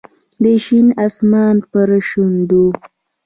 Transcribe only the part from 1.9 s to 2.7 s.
شونډو